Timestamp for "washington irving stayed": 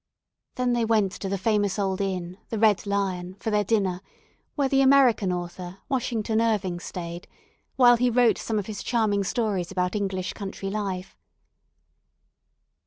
5.89-7.27